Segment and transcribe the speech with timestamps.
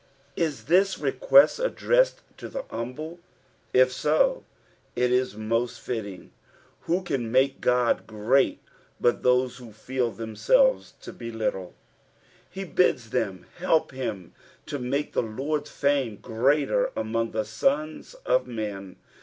[0.35, 3.21] Is this request addressed to the humble t
[3.81, 4.43] If so
[4.95, 6.31] it is most fitting.
[6.89, 8.63] Who can make Qod great
[8.99, 11.75] but those who feel them selves to be little?
[12.55, 14.33] Uu bids them help him
[14.65, 18.95] to make the Lord's fame greater among the sons of men.